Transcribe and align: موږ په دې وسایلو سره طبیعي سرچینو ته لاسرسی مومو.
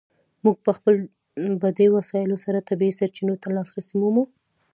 موږ 0.43 0.55
په 1.61 1.69
دې 1.77 1.87
وسایلو 1.97 2.37
سره 2.45 2.65
طبیعي 2.69 2.93
سرچینو 2.99 3.35
ته 3.41 3.47
لاسرسی 3.57 3.95
مومو. 4.01 4.23